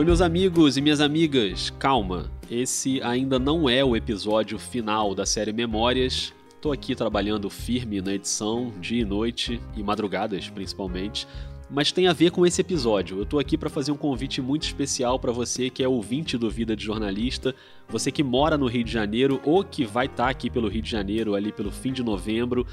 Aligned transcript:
Oi, 0.00 0.06
meus 0.06 0.22
amigos 0.22 0.78
e 0.78 0.80
minhas 0.80 0.98
amigas, 0.98 1.68
calma, 1.78 2.30
esse 2.50 3.02
ainda 3.02 3.38
não 3.38 3.68
é 3.68 3.84
o 3.84 3.94
episódio 3.94 4.58
final 4.58 5.14
da 5.14 5.26
série 5.26 5.52
Memórias. 5.52 6.32
Tô 6.58 6.72
aqui 6.72 6.94
trabalhando 6.94 7.50
firme 7.50 8.00
na 8.00 8.14
edição, 8.14 8.72
dia 8.80 9.02
e 9.02 9.04
noite, 9.04 9.60
e 9.76 9.82
madrugadas 9.82 10.48
principalmente, 10.48 11.28
mas 11.70 11.92
tem 11.92 12.08
a 12.08 12.12
ver 12.12 12.32
com 12.32 12.44
esse 12.44 12.60
episódio. 12.60 13.18
Eu 13.18 13.24
tô 13.24 13.38
aqui 13.38 13.56
para 13.56 13.70
fazer 13.70 13.92
um 13.92 13.96
convite 13.96 14.42
muito 14.42 14.64
especial 14.64 15.20
para 15.20 15.30
você 15.30 15.70
que 15.70 15.84
é 15.84 15.88
ouvinte 15.88 16.36
do 16.36 16.50
Vida 16.50 16.74
de 16.74 16.84
Jornalista, 16.84 17.54
você 17.88 18.10
que 18.10 18.24
mora 18.24 18.58
no 18.58 18.66
Rio 18.66 18.82
de 18.82 18.90
Janeiro 18.90 19.40
ou 19.44 19.62
que 19.62 19.84
vai 19.84 20.06
estar 20.06 20.24
tá 20.24 20.30
aqui 20.30 20.50
pelo 20.50 20.68
Rio 20.68 20.82
de 20.82 20.90
Janeiro 20.90 21.34
ali 21.34 21.52
pelo 21.52 21.70
fim 21.70 21.92
de 21.92 22.02
novembro, 22.02 22.66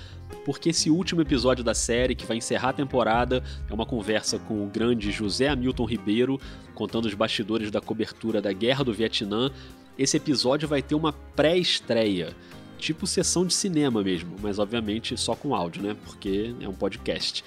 porque 0.44 0.70
esse 0.70 0.90
último 0.90 1.21
episódio 1.21 1.63
da 1.63 1.76
série 1.76 2.16
que 2.16 2.26
vai 2.26 2.38
encerrar 2.38 2.70
a 2.70 2.73
temporada 2.73 3.44
é 3.70 3.73
uma 3.73 3.85
conversa 3.85 4.40
com 4.40 4.66
o 4.66 4.68
grande 4.68 5.12
José 5.12 5.48
Hamilton 5.48 5.85
Ribeiro, 5.85 6.41
contando 6.73 7.05
os 7.05 7.13
bastidores 7.13 7.70
da 7.70 7.79
cobertura 7.79 8.41
da 8.41 8.52
Guerra 8.52 8.84
do 8.84 8.93
Vietnã. 8.93 9.52
Esse 9.98 10.18
episódio 10.18 10.68
vai 10.68 10.82
ter 10.82 10.95
uma 10.95 11.13
pré-estreia 11.13 12.35
tipo 12.77 13.07
sessão 13.07 13.45
de 13.45 13.54
cinema 13.54 14.04
mesmo, 14.04 14.35
mas 14.41 14.59
obviamente 14.59 15.18
só 15.18 15.35
com 15.35 15.55
áudio, 15.55 15.82
né? 15.82 15.95
Porque 16.05 16.54
é 16.62 16.70
um 16.70 16.73
podcast 16.73 17.43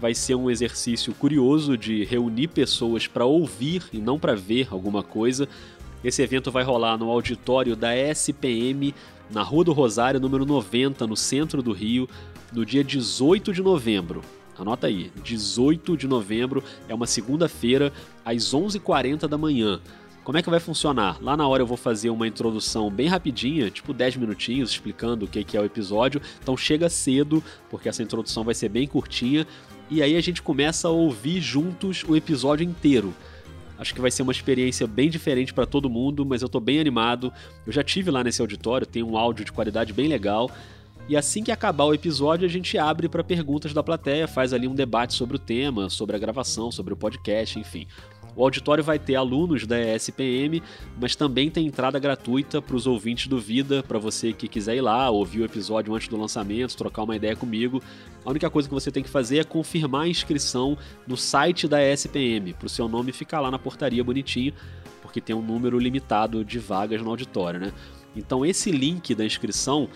vai 0.00 0.14
ser 0.14 0.34
um 0.34 0.50
exercício 0.50 1.12
curioso 1.14 1.76
de 1.76 2.04
reunir 2.04 2.48
pessoas 2.48 3.06
para 3.06 3.26
ouvir 3.26 3.84
e 3.92 3.98
não 3.98 4.18
para 4.18 4.34
ver 4.34 4.68
alguma 4.70 5.02
coisa. 5.02 5.46
Esse 6.02 6.22
evento 6.22 6.50
vai 6.50 6.64
rolar 6.64 6.96
no 6.96 7.10
auditório 7.10 7.76
da 7.76 7.94
SPM, 7.94 8.94
na 9.30 9.42
Rua 9.42 9.64
do 9.64 9.72
Rosário, 9.72 10.18
número 10.18 10.46
90, 10.46 11.06
no 11.06 11.16
centro 11.16 11.62
do 11.62 11.72
Rio, 11.72 12.08
no 12.50 12.64
dia 12.64 12.82
18 12.82 13.52
de 13.52 13.62
novembro. 13.62 14.22
Anota 14.58 14.86
aí, 14.86 15.12
18 15.22 15.96
de 15.96 16.08
novembro 16.08 16.64
é 16.88 16.94
uma 16.94 17.06
segunda-feira, 17.06 17.92
às 18.24 18.54
11h40 18.54 19.28
da 19.28 19.36
manhã. 19.36 19.80
Como 20.22 20.36
é 20.36 20.42
que 20.42 20.50
vai 20.50 20.60
funcionar? 20.60 21.18
Lá 21.20 21.36
na 21.36 21.48
hora 21.48 21.62
eu 21.62 21.66
vou 21.66 21.76
fazer 21.76 22.10
uma 22.10 22.28
introdução 22.28 22.90
bem 22.90 23.08
rapidinha, 23.08 23.70
tipo 23.70 23.94
10 23.94 24.16
minutinhos, 24.16 24.70
explicando 24.70 25.24
o 25.24 25.28
que 25.28 25.56
é 25.56 25.60
o 25.60 25.64
episódio. 25.64 26.20
Então 26.42 26.56
chega 26.56 26.90
cedo, 26.90 27.42
porque 27.70 27.88
essa 27.88 28.02
introdução 28.02 28.44
vai 28.44 28.54
ser 28.54 28.68
bem 28.68 28.86
curtinha 28.86 29.46
e 29.90 30.02
aí 30.02 30.16
a 30.16 30.20
gente 30.20 30.42
começa 30.42 30.88
a 30.88 30.90
ouvir 30.90 31.40
juntos 31.40 32.04
o 32.06 32.14
episódio 32.14 32.64
inteiro. 32.64 33.14
Acho 33.78 33.94
que 33.94 34.00
vai 34.00 34.10
ser 34.10 34.22
uma 34.22 34.30
experiência 34.30 34.86
bem 34.86 35.08
diferente 35.08 35.54
para 35.54 35.64
todo 35.64 35.88
mundo, 35.88 36.24
mas 36.26 36.42
eu 36.42 36.50
tô 36.50 36.60
bem 36.60 36.78
animado. 36.78 37.32
Eu 37.66 37.72
já 37.72 37.82
tive 37.82 38.10
lá 38.10 38.22
nesse 38.22 38.42
auditório, 38.42 38.86
tem 38.86 39.02
um 39.02 39.16
áudio 39.16 39.42
de 39.42 39.50
qualidade 39.50 39.92
bem 39.94 40.06
legal. 40.06 40.50
E 41.08 41.16
assim 41.16 41.42
que 41.42 41.50
acabar 41.50 41.84
o 41.84 41.94
episódio, 41.94 42.46
a 42.46 42.48
gente 42.48 42.78
abre 42.78 43.08
para 43.08 43.24
perguntas 43.24 43.72
da 43.72 43.82
plateia, 43.82 44.28
faz 44.28 44.52
ali 44.52 44.68
um 44.68 44.74
debate 44.74 45.14
sobre 45.14 45.36
o 45.36 45.40
tema, 45.40 45.88
sobre 45.88 46.14
a 46.14 46.18
gravação, 46.18 46.70
sobre 46.70 46.92
o 46.92 46.96
podcast, 46.96 47.58
enfim. 47.58 47.86
O 48.36 48.44
auditório 48.44 48.82
vai 48.82 48.98
ter 48.98 49.16
alunos 49.16 49.66
da 49.66 49.78
ESPM, 49.78 50.62
mas 51.00 51.16
também 51.16 51.50
tem 51.50 51.66
entrada 51.66 51.98
gratuita 51.98 52.62
para 52.62 52.76
os 52.76 52.86
ouvintes 52.86 53.26
do 53.26 53.38
Vida, 53.38 53.82
para 53.82 53.98
você 53.98 54.32
que 54.32 54.48
quiser 54.48 54.76
ir 54.76 54.80
lá, 54.80 55.10
ouvir 55.10 55.40
o 55.40 55.44
episódio 55.44 55.94
antes 55.94 56.08
do 56.08 56.16
lançamento, 56.16 56.76
trocar 56.76 57.02
uma 57.02 57.16
ideia 57.16 57.34
comigo. 57.34 57.82
A 58.24 58.30
única 58.30 58.48
coisa 58.48 58.68
que 58.68 58.74
você 58.74 58.90
tem 58.90 59.02
que 59.02 59.10
fazer 59.10 59.38
é 59.38 59.44
confirmar 59.44 60.02
a 60.02 60.08
inscrição 60.08 60.78
no 61.06 61.16
site 61.16 61.66
da 61.66 61.82
ESPM, 61.82 62.54
para 62.54 62.66
o 62.66 62.70
seu 62.70 62.88
nome 62.88 63.12
ficar 63.12 63.40
lá 63.40 63.50
na 63.50 63.58
portaria 63.58 64.04
bonitinho, 64.04 64.52
porque 65.02 65.20
tem 65.20 65.34
um 65.34 65.42
número 65.42 65.78
limitado 65.78 66.44
de 66.44 66.58
vagas 66.58 67.02
no 67.02 67.10
auditório, 67.10 67.58
né? 67.58 67.72
Então 68.14 68.44
esse 68.44 68.70
link 68.70 69.14
da 69.14 69.24
inscrição 69.24 69.88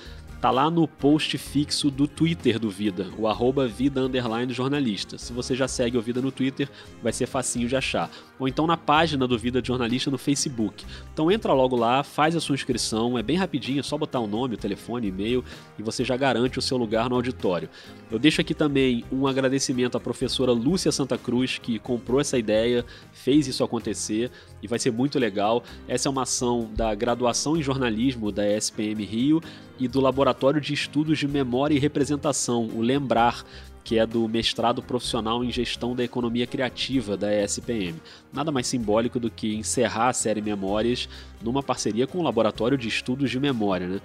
tá 0.45 0.51
lá 0.51 0.71
no 0.71 0.87
post 0.87 1.39
fixo 1.39 1.91
do 1.91 2.07
Twitter 2.07 2.59
do 2.59 2.69
Vida, 2.69 3.07
o 3.17 3.27
arroba 3.27 3.67
Vida 3.67 4.03
Jornalista. 4.51 5.17
Se 5.17 5.33
você 5.33 5.57
já 5.57 5.67
segue 5.67 5.97
o 5.97 6.03
Vida 6.03 6.21
no 6.21 6.31
Twitter, 6.31 6.69
vai 7.03 7.15
ser 7.15 7.25
facinho 7.25 7.67
de 7.67 7.75
achar. 7.75 8.11
Ou 8.39 8.47
então 8.47 8.67
na 8.67 8.77
página 8.77 9.27
do 9.27 9.39
Vida 9.39 9.63
de 9.63 9.69
Jornalista 9.69 10.11
no 10.11 10.19
Facebook. 10.19 10.85
Então 11.15 11.31
entra 11.31 11.55
logo 11.55 11.75
lá, 11.77 12.03
faz 12.03 12.37
a 12.37 12.41
sua 12.41 12.55
inscrição, 12.55 13.17
é 13.17 13.23
bem 13.23 13.39
rapidinho, 13.39 13.81
é 13.81 13.83
só 13.83 13.97
botar 13.97 14.21
o 14.21 14.27
nome, 14.27 14.57
o 14.57 14.59
telefone, 14.59 15.09
e-mail 15.09 15.43
e 15.79 15.83
você 15.83 16.05
já 16.05 16.15
garante 16.15 16.59
o 16.59 16.63
seu 16.63 16.77
lugar 16.77 17.09
no 17.09 17.17
auditório. 17.17 17.71
Eu 18.11 18.19
deixo 18.19 18.43
aqui 18.43 18.53
também 18.53 19.03
um 19.11 19.27
agradecimento 19.27 19.97
à 19.97 20.01
professora 20.01 20.53
Lúcia 20.53 20.93
Santa 20.93 21.17
Cruz, 21.17 21.57
que 21.57 21.79
comprou 21.79 22.21
essa 22.21 22.37
ideia, 22.37 22.85
fez 23.13 23.49
isso 23.49 23.65
acontecer 23.65 24.31
e 24.63 24.69
vai 24.69 24.79
ser 24.79 24.93
muito 24.93 25.19
legal. 25.19 25.65
Essa 25.89 26.09
é 26.09 26.11
uma 26.11 26.25
ação 26.25 26.71
da 26.77 26.95
graduação 26.95 27.57
em 27.57 27.63
jornalismo 27.63 28.31
da 28.31 28.47
SPM 28.47 29.03
Rio 29.07 29.41
e 29.79 29.89
do 29.89 30.01
Laboratório 30.01 30.61
de 30.61 30.73
Estudos 30.73 31.19
de 31.19 31.27
Memória 31.27 31.75
e 31.75 31.79
Representação, 31.79 32.69
o 32.75 32.81
Lembrar, 32.81 33.45
que 33.83 33.99
é 33.99 34.07
do 34.07 34.27
mestrado 34.27 34.83
profissional 34.83 35.45
em 35.45 35.51
gestão 35.51 35.95
da 35.95 36.03
economia 36.03 36.47
criativa 36.47 37.17
da 37.17 37.33
ESPM. 37.45 37.95
Nada 38.33 38.51
mais 38.51 38.67
simbólico 38.67 39.21
do 39.21 39.31
que 39.31 39.55
encerrar 39.55 40.09
a 40.09 40.13
série 40.15 40.41
Memórias 40.41 41.09
numa 41.43 41.63
parceria 41.63 42.07
com 42.07 42.19
o 42.19 42.23
Laboratório 42.23 42.79
de 42.79 42.89
Estudos 42.89 43.31
de 43.31 43.39
Memória, 43.39 43.87
né? 43.87 44.01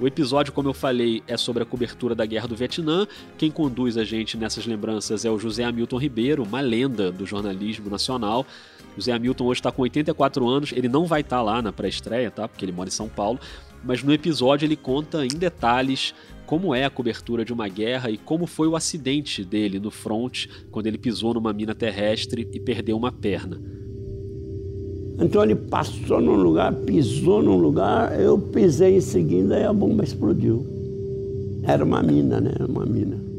O 0.00 0.06
episódio, 0.06 0.50
como 0.50 0.66
eu 0.66 0.72
falei, 0.72 1.22
é 1.26 1.36
sobre 1.36 1.62
a 1.62 1.66
cobertura 1.66 2.14
da 2.14 2.24
Guerra 2.24 2.48
do 2.48 2.56
Vietnã. 2.56 3.06
Quem 3.36 3.50
conduz 3.50 3.98
a 3.98 4.04
gente 4.04 4.34
nessas 4.34 4.64
lembranças 4.64 5.26
é 5.26 5.30
o 5.30 5.38
José 5.38 5.62
Hamilton 5.62 5.98
Ribeiro, 5.98 6.42
uma 6.42 6.62
lenda 6.62 7.12
do 7.12 7.26
jornalismo 7.26 7.90
nacional. 7.90 8.46
José 8.96 9.12
Hamilton 9.12 9.44
hoje 9.44 9.60
está 9.60 9.70
com 9.70 9.82
84 9.82 10.48
anos, 10.48 10.72
ele 10.72 10.88
não 10.88 11.04
vai 11.04 11.20
estar 11.20 11.36
tá 11.36 11.42
lá 11.42 11.60
na 11.60 11.70
pré-estreia, 11.70 12.30
tá? 12.30 12.48
Porque 12.48 12.64
ele 12.64 12.72
mora 12.72 12.88
em 12.88 12.92
São 12.92 13.10
Paulo, 13.10 13.38
mas 13.84 14.02
no 14.02 14.10
episódio 14.10 14.64
ele 14.64 14.74
conta 14.74 15.22
em 15.22 15.36
detalhes 15.36 16.14
como 16.46 16.74
é 16.74 16.86
a 16.86 16.90
cobertura 16.90 17.44
de 17.44 17.52
uma 17.52 17.68
guerra 17.68 18.10
e 18.10 18.16
como 18.16 18.46
foi 18.46 18.68
o 18.68 18.76
acidente 18.76 19.44
dele 19.44 19.78
no 19.78 19.90
front 19.90 20.46
quando 20.70 20.86
ele 20.86 20.96
pisou 20.96 21.34
numa 21.34 21.52
mina 21.52 21.74
terrestre 21.74 22.48
e 22.50 22.58
perdeu 22.58 22.96
uma 22.96 23.12
perna. 23.12 23.79
Então 25.20 25.42
ele 25.42 25.54
passou 25.54 26.20
num 26.20 26.36
lugar, 26.36 26.72
pisou 26.72 27.42
num 27.42 27.56
lugar, 27.56 28.18
eu 28.18 28.38
pisei 28.38 28.96
em 28.96 29.00
seguida 29.00 29.58
e 29.58 29.64
a 29.64 29.72
bomba 29.72 30.02
explodiu. 30.02 30.66
Era 31.62 31.84
uma 31.84 32.02
mina, 32.02 32.40
né? 32.40 32.54
Uma 32.66 32.86
mina. 32.86 33.30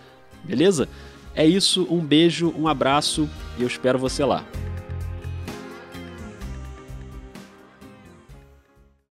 Beleza? 0.44 0.88
É 1.36 1.46
isso, 1.46 1.86
um 1.90 2.00
beijo, 2.00 2.52
um 2.56 2.66
abraço 2.66 3.28
e 3.58 3.62
eu 3.62 3.68
espero 3.68 3.98
você 3.98 4.24
lá. 4.24 4.42